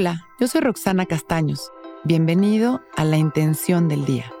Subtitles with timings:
[0.00, 1.70] Hola, yo soy Roxana Castaños.
[2.04, 4.32] Bienvenido a La Intención del Día,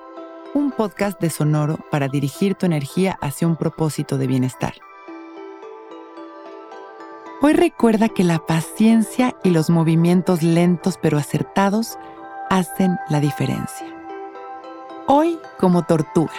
[0.54, 4.72] un podcast de Sonoro para dirigir tu energía hacia un propósito de bienestar.
[7.42, 11.98] Hoy recuerda que la paciencia y los movimientos lentos pero acertados
[12.48, 13.86] hacen la diferencia.
[15.08, 16.32] Hoy como tortuga,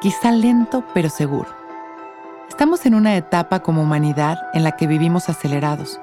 [0.00, 1.48] quizá lento pero seguro.
[2.48, 6.00] Estamos en una etapa como humanidad en la que vivimos acelerados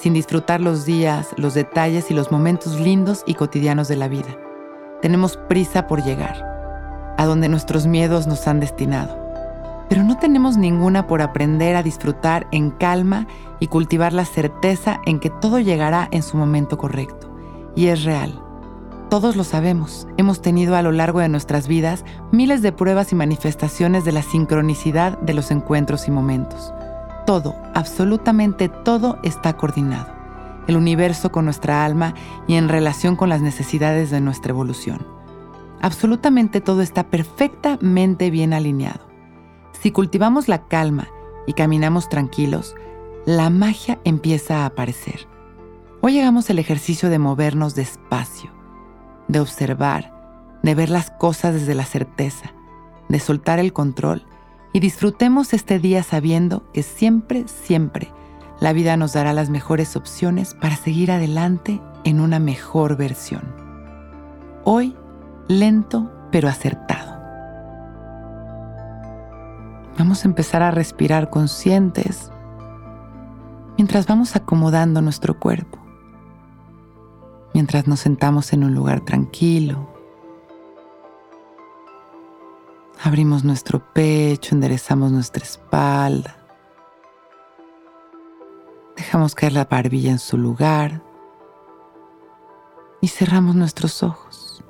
[0.00, 4.36] sin disfrutar los días, los detalles y los momentos lindos y cotidianos de la vida.
[5.02, 9.18] Tenemos prisa por llegar, a donde nuestros miedos nos han destinado.
[9.88, 13.26] Pero no tenemos ninguna por aprender a disfrutar en calma
[13.60, 17.32] y cultivar la certeza en que todo llegará en su momento correcto.
[17.74, 18.42] Y es real.
[19.08, 23.14] Todos lo sabemos, hemos tenido a lo largo de nuestras vidas miles de pruebas y
[23.14, 26.72] manifestaciones de la sincronicidad de los encuentros y momentos
[27.26, 30.14] todo, absolutamente todo está coordinado.
[30.66, 32.14] El universo con nuestra alma
[32.46, 35.06] y en relación con las necesidades de nuestra evolución.
[35.82, 39.06] Absolutamente todo está perfectamente bien alineado.
[39.72, 41.08] Si cultivamos la calma
[41.46, 42.74] y caminamos tranquilos,
[43.26, 45.28] la magia empieza a aparecer.
[46.00, 48.50] Hoy llegamos al ejercicio de movernos despacio,
[49.28, 50.12] de observar,
[50.62, 52.52] de ver las cosas desde la certeza,
[53.08, 54.26] de soltar el control
[54.72, 58.12] y disfrutemos este día sabiendo que siempre, siempre
[58.60, 63.42] la vida nos dará las mejores opciones para seguir adelante en una mejor versión.
[64.64, 64.96] Hoy,
[65.48, 67.16] lento pero acertado.
[69.98, 72.30] Vamos a empezar a respirar conscientes
[73.76, 75.78] mientras vamos acomodando nuestro cuerpo,
[77.54, 79.95] mientras nos sentamos en un lugar tranquilo
[83.02, 86.36] Abrimos nuestro pecho, enderezamos nuestra espalda.
[88.96, 91.02] Dejamos caer la barbilla en su lugar
[93.02, 94.64] y cerramos nuestros ojos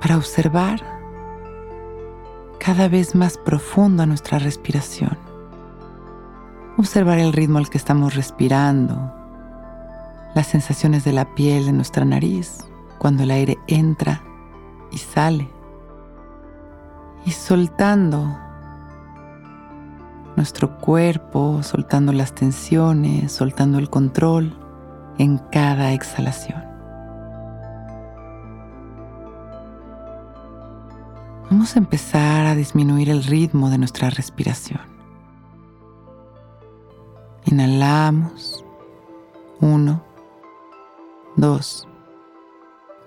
[0.00, 0.80] para observar
[2.60, 5.18] cada vez más profundo a nuestra respiración.
[6.76, 9.12] Observar el ritmo al que estamos respirando,
[10.36, 12.58] las sensaciones de la piel en nuestra nariz
[12.98, 14.22] cuando el aire entra
[14.92, 15.57] y sale
[17.28, 18.38] y soltando
[20.34, 24.58] nuestro cuerpo, soltando las tensiones, soltando el control
[25.18, 26.64] en cada exhalación.
[31.50, 34.80] Vamos a empezar a disminuir el ritmo de nuestra respiración.
[37.44, 38.64] Inhalamos.
[39.60, 40.02] Uno,
[41.36, 41.86] dos,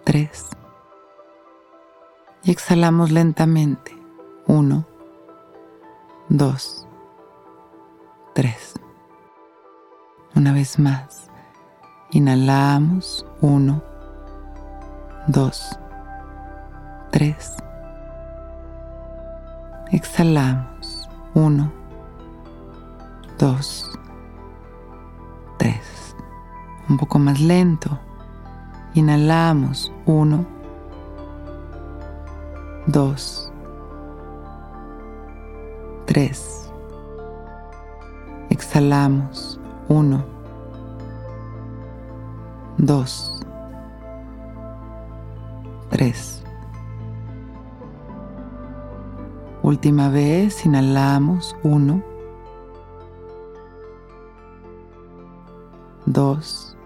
[0.03, 0.45] tres.
[2.43, 4.00] Y exhalamos lentamente.
[4.51, 4.83] Uno,
[6.27, 6.85] dos,
[8.35, 8.73] tres.
[10.35, 11.29] Una vez más.
[12.09, 13.25] Inhalamos.
[13.39, 13.81] Uno,
[15.27, 15.79] dos,
[17.11, 17.55] tres.
[19.93, 21.09] Exhalamos.
[21.33, 21.71] Uno,
[23.39, 23.89] dos,
[25.57, 26.13] tres.
[26.89, 27.97] Un poco más lento.
[28.95, 29.93] Inhalamos.
[30.05, 30.45] Uno,
[32.85, 33.50] dos,
[36.11, 36.69] 3.
[38.49, 39.57] Exhalamos.
[39.87, 40.25] 1.
[42.77, 43.39] 2.
[45.89, 46.43] 3.
[49.63, 51.55] Última vez, inhalamos.
[51.63, 52.03] 1.
[56.07, 56.77] 2.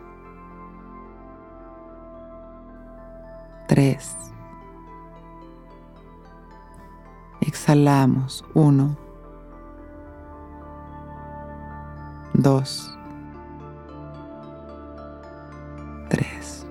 [3.67, 4.15] 3.
[7.41, 8.45] Exhalamos.
[8.53, 9.04] 1.
[12.45, 12.95] Dos,
[16.09, 16.67] tres.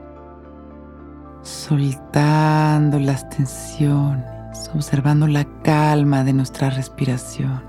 [1.42, 7.60] Soltando las tensiones, observando la calma de nuestra respiración,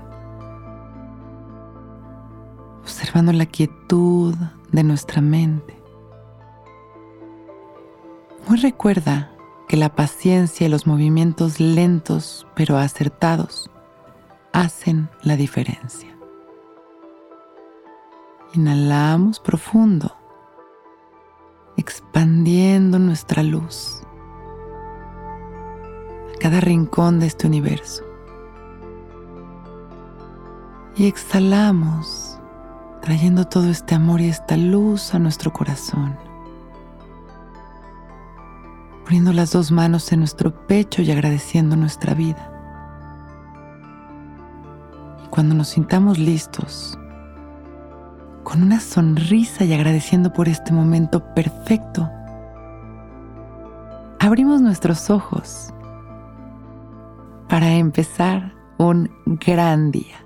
[2.82, 4.36] observando la quietud
[4.70, 5.76] de nuestra mente.
[8.48, 9.32] Hoy recuerda
[9.66, 13.68] que la paciencia y los movimientos lentos pero acertados
[14.52, 16.15] hacen la diferencia.
[18.56, 20.16] Inhalamos profundo,
[21.76, 24.00] expandiendo nuestra luz
[26.34, 28.02] a cada rincón de este universo.
[30.96, 32.38] Y exhalamos,
[33.02, 36.16] trayendo todo este amor y esta luz a nuestro corazón.
[39.04, 42.50] Poniendo las dos manos en nuestro pecho y agradeciendo nuestra vida.
[45.26, 46.98] Y cuando nos sintamos listos,
[48.46, 52.08] con una sonrisa y agradeciendo por este momento perfecto.
[54.20, 55.74] Abrimos nuestros ojos
[57.48, 60.25] para empezar un gran día.